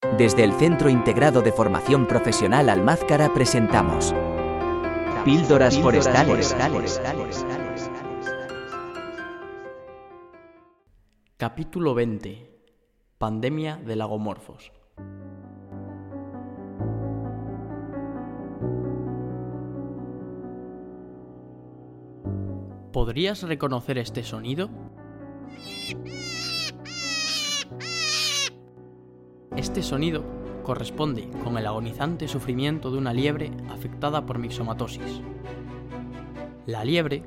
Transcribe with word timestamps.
Desde 0.00 0.44
el 0.44 0.52
Centro 0.52 0.88
Integrado 0.88 1.42
de 1.42 1.50
Formación 1.50 2.06
Profesional 2.06 2.68
Almázcara 2.68 3.34
presentamos 3.34 4.14
Píldoras 5.24 5.76
Forestales. 5.76 6.54
Capítulo 11.36 11.94
20. 11.94 12.48
Pandemia 13.18 13.76
de 13.78 13.96
lagomorfos. 13.96 14.70
¿Podrías 22.92 23.42
reconocer 23.42 23.98
este 23.98 24.22
sonido? 24.22 24.70
Este 29.58 29.82
sonido 29.82 30.22
corresponde 30.62 31.28
con 31.42 31.58
el 31.58 31.66
agonizante 31.66 32.28
sufrimiento 32.28 32.92
de 32.92 32.98
una 32.98 33.12
liebre 33.12 33.50
afectada 33.70 34.24
por 34.24 34.38
mixomatosis. 34.38 35.20
La 36.64 36.84
liebre 36.84 37.24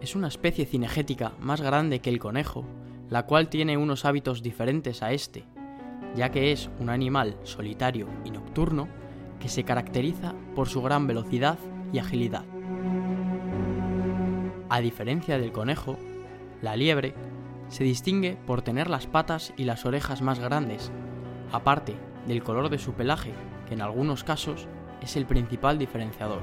es 0.00 0.16
una 0.16 0.28
especie 0.28 0.64
cinegética 0.64 1.34
más 1.38 1.60
grande 1.60 2.00
que 2.00 2.08
el 2.08 2.18
conejo, 2.18 2.64
la 3.10 3.26
cual 3.26 3.50
tiene 3.50 3.76
unos 3.76 4.06
hábitos 4.06 4.42
diferentes 4.42 5.02
a 5.02 5.12
este, 5.12 5.44
ya 6.14 6.30
que 6.30 6.50
es 6.50 6.70
un 6.80 6.88
animal 6.88 7.36
solitario 7.42 8.08
y 8.24 8.30
nocturno 8.30 8.88
que 9.38 9.50
se 9.50 9.64
caracteriza 9.64 10.34
por 10.54 10.70
su 10.70 10.80
gran 10.80 11.06
velocidad 11.06 11.58
y 11.92 11.98
agilidad. 11.98 12.46
A 14.70 14.80
diferencia 14.80 15.38
del 15.38 15.52
conejo, 15.52 15.98
la 16.62 16.74
liebre 16.74 17.12
se 17.68 17.84
distingue 17.84 18.38
por 18.46 18.62
tener 18.62 18.88
las 18.88 19.06
patas 19.06 19.52
y 19.58 19.64
las 19.64 19.84
orejas 19.84 20.22
más 20.22 20.38
grandes 20.38 20.90
aparte 21.52 21.94
del 22.26 22.42
color 22.42 22.68
de 22.68 22.78
su 22.78 22.92
pelaje, 22.92 23.32
que 23.66 23.74
en 23.74 23.82
algunos 23.82 24.24
casos 24.24 24.66
es 25.00 25.16
el 25.16 25.26
principal 25.26 25.78
diferenciador. 25.78 26.40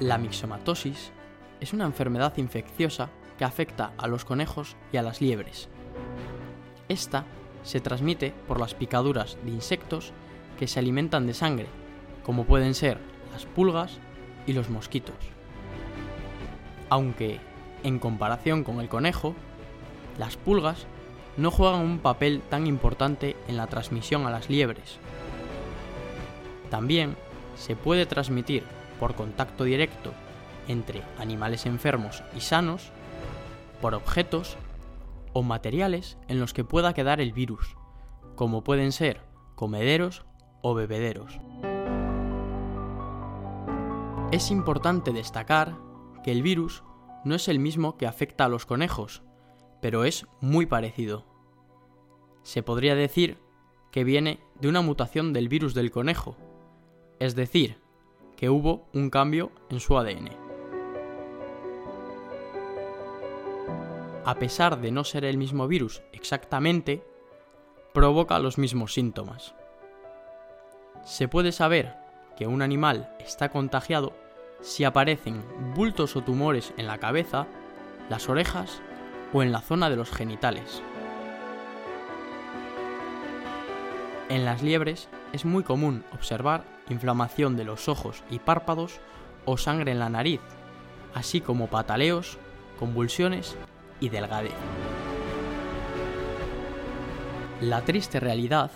La 0.00 0.18
mixomatosis 0.18 1.12
es 1.60 1.72
una 1.72 1.84
enfermedad 1.84 2.36
infecciosa 2.36 3.10
que 3.38 3.44
afecta 3.44 3.92
a 3.98 4.08
los 4.08 4.24
conejos 4.24 4.76
y 4.92 4.96
a 4.96 5.02
las 5.02 5.20
liebres. 5.20 5.68
Esta 6.88 7.24
se 7.62 7.80
transmite 7.80 8.34
por 8.48 8.58
las 8.58 8.74
picaduras 8.74 9.38
de 9.44 9.52
insectos 9.52 10.12
que 10.58 10.66
se 10.66 10.80
alimentan 10.80 11.26
de 11.26 11.34
sangre, 11.34 11.68
como 12.24 12.44
pueden 12.44 12.74
ser 12.74 12.98
las 13.32 13.46
pulgas 13.46 13.98
y 14.46 14.52
los 14.52 14.70
mosquitos. 14.70 15.14
Aunque, 16.90 17.40
en 17.84 17.98
comparación 17.98 18.64
con 18.64 18.80
el 18.80 18.88
conejo, 18.88 19.34
las 20.18 20.36
pulgas 20.36 20.86
no 21.36 21.50
juegan 21.50 21.80
un 21.80 21.98
papel 21.98 22.42
tan 22.48 22.66
importante 22.66 23.36
en 23.48 23.56
la 23.56 23.66
transmisión 23.66 24.26
a 24.26 24.30
las 24.30 24.50
liebres. 24.50 24.98
También 26.70 27.16
se 27.56 27.76
puede 27.76 28.06
transmitir 28.06 28.64
por 28.98 29.14
contacto 29.14 29.64
directo 29.64 30.12
entre 30.68 31.02
animales 31.18 31.66
enfermos 31.66 32.22
y 32.36 32.40
sanos, 32.40 32.90
por 33.80 33.94
objetos 33.94 34.56
o 35.32 35.42
materiales 35.42 36.18
en 36.28 36.38
los 36.38 36.52
que 36.52 36.64
pueda 36.64 36.94
quedar 36.94 37.20
el 37.20 37.32
virus, 37.32 37.76
como 38.36 38.62
pueden 38.62 38.92
ser 38.92 39.22
comederos 39.54 40.24
o 40.62 40.74
bebederos. 40.74 41.40
Es 44.30 44.50
importante 44.50 45.12
destacar 45.12 45.76
que 46.22 46.32
el 46.32 46.42
virus 46.42 46.84
no 47.24 47.34
es 47.34 47.48
el 47.48 47.58
mismo 47.58 47.96
que 47.96 48.06
afecta 48.06 48.44
a 48.44 48.48
los 48.48 48.64
conejos, 48.64 49.22
pero 49.82 50.04
es 50.04 50.26
muy 50.40 50.64
parecido. 50.64 51.24
Se 52.44 52.62
podría 52.62 52.94
decir 52.94 53.36
que 53.90 54.04
viene 54.04 54.38
de 54.60 54.68
una 54.68 54.80
mutación 54.80 55.32
del 55.32 55.48
virus 55.48 55.74
del 55.74 55.90
conejo, 55.90 56.36
es 57.18 57.34
decir, 57.34 57.78
que 58.36 58.48
hubo 58.48 58.86
un 58.94 59.10
cambio 59.10 59.50
en 59.70 59.80
su 59.80 59.98
ADN. 59.98 60.30
A 64.24 64.36
pesar 64.36 64.80
de 64.80 64.92
no 64.92 65.02
ser 65.02 65.24
el 65.24 65.36
mismo 65.36 65.66
virus 65.66 66.00
exactamente, 66.12 67.04
provoca 67.92 68.38
los 68.38 68.58
mismos 68.58 68.94
síntomas. 68.94 69.56
Se 71.04 71.26
puede 71.26 71.50
saber 71.50 71.96
que 72.36 72.46
un 72.46 72.62
animal 72.62 73.16
está 73.18 73.48
contagiado 73.48 74.12
si 74.60 74.84
aparecen 74.84 75.42
bultos 75.74 76.14
o 76.14 76.22
tumores 76.22 76.72
en 76.76 76.86
la 76.86 76.98
cabeza, 76.98 77.48
las 78.08 78.28
orejas 78.28 78.80
o 79.32 79.42
en 79.42 79.52
la 79.52 79.60
zona 79.60 79.90
de 79.90 79.96
los 79.96 80.10
genitales. 80.10 80.82
En 84.28 84.44
las 84.44 84.62
liebres 84.62 85.08
es 85.32 85.44
muy 85.44 85.62
común 85.62 86.04
observar 86.12 86.64
inflamación 86.88 87.56
de 87.56 87.64
los 87.64 87.88
ojos 87.88 88.22
y 88.30 88.38
párpados 88.38 89.00
o 89.44 89.56
sangre 89.56 89.92
en 89.92 89.98
la 89.98 90.08
nariz, 90.08 90.40
así 91.14 91.40
como 91.40 91.68
pataleos, 91.68 92.38
convulsiones 92.78 93.56
y 94.00 94.08
delgadez. 94.08 94.54
La 97.60 97.82
triste 97.82 98.20
realidad 98.20 98.70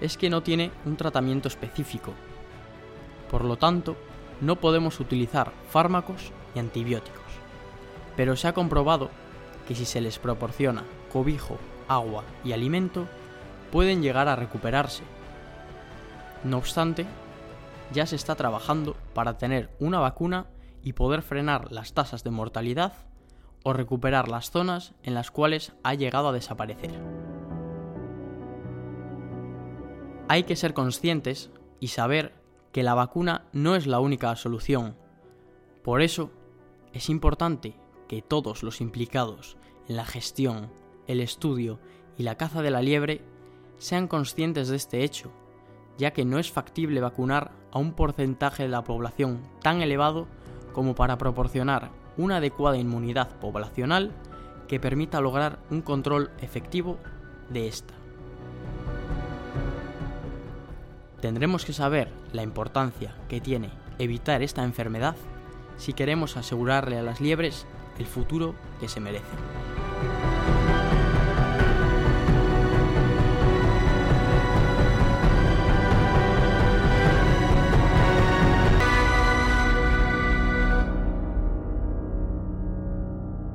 es 0.00 0.16
que 0.16 0.30
no 0.30 0.42
tiene 0.42 0.70
un 0.84 0.96
tratamiento 0.96 1.48
específico. 1.48 2.12
Por 3.30 3.44
lo 3.44 3.56
tanto, 3.56 3.96
no 4.40 4.56
podemos 4.56 5.00
utilizar 5.00 5.52
fármacos 5.70 6.32
y 6.54 6.58
antibióticos. 6.58 7.22
Pero 8.16 8.36
se 8.36 8.48
ha 8.48 8.52
comprobado 8.52 9.10
que 9.66 9.74
si 9.74 9.84
se 9.84 10.00
les 10.00 10.18
proporciona 10.18 10.84
cobijo, 11.12 11.58
agua 11.88 12.24
y 12.44 12.52
alimento, 12.52 13.06
pueden 13.70 14.02
llegar 14.02 14.28
a 14.28 14.36
recuperarse. 14.36 15.02
No 16.44 16.58
obstante, 16.58 17.06
ya 17.92 18.06
se 18.06 18.16
está 18.16 18.34
trabajando 18.34 18.96
para 19.14 19.38
tener 19.38 19.70
una 19.78 19.98
vacuna 19.98 20.46
y 20.82 20.92
poder 20.92 21.22
frenar 21.22 21.72
las 21.72 21.92
tasas 21.92 22.22
de 22.24 22.30
mortalidad 22.30 22.92
o 23.64 23.72
recuperar 23.72 24.28
las 24.28 24.50
zonas 24.50 24.94
en 25.02 25.14
las 25.14 25.30
cuales 25.30 25.72
ha 25.82 25.94
llegado 25.94 26.28
a 26.28 26.32
desaparecer. 26.32 26.92
Hay 30.28 30.44
que 30.44 30.56
ser 30.56 30.74
conscientes 30.74 31.50
y 31.80 31.88
saber 31.88 32.34
que 32.72 32.82
la 32.82 32.94
vacuna 32.94 33.46
no 33.52 33.74
es 33.74 33.86
la 33.86 34.00
única 34.00 34.34
solución. 34.36 34.96
Por 35.82 36.02
eso, 36.02 36.30
es 36.92 37.08
importante 37.08 37.76
que 38.08 38.22
todos 38.22 38.62
los 38.62 38.80
implicados 38.80 39.56
en 39.88 39.96
la 39.96 40.04
gestión, 40.04 40.70
el 41.06 41.20
estudio 41.20 41.78
y 42.18 42.22
la 42.22 42.36
caza 42.36 42.62
de 42.62 42.70
la 42.70 42.82
liebre 42.82 43.22
sean 43.78 44.08
conscientes 44.08 44.68
de 44.68 44.76
este 44.76 45.04
hecho, 45.04 45.30
ya 45.98 46.12
que 46.12 46.24
no 46.24 46.38
es 46.38 46.50
factible 46.50 47.00
vacunar 47.00 47.52
a 47.72 47.78
un 47.78 47.92
porcentaje 47.92 48.64
de 48.64 48.68
la 48.68 48.84
población 48.84 49.42
tan 49.62 49.82
elevado 49.82 50.26
como 50.72 50.94
para 50.94 51.18
proporcionar 51.18 51.90
una 52.16 52.36
adecuada 52.36 52.78
inmunidad 52.78 53.38
poblacional 53.38 54.12
que 54.68 54.80
permita 54.80 55.20
lograr 55.20 55.58
un 55.70 55.82
control 55.82 56.30
efectivo 56.40 56.98
de 57.50 57.68
esta. 57.68 57.94
Tendremos 61.20 61.64
que 61.64 61.72
saber 61.72 62.10
la 62.32 62.42
importancia 62.42 63.16
que 63.28 63.40
tiene 63.40 63.70
evitar 63.98 64.42
esta 64.42 64.64
enfermedad 64.64 65.16
si 65.76 65.92
queremos 65.92 66.36
asegurarle 66.36 66.98
a 66.98 67.02
las 67.02 67.20
liebres 67.20 67.66
el 67.98 68.06
futuro 68.06 68.54
que 68.80 68.88
se 68.88 69.00
merecen. 69.00 70.55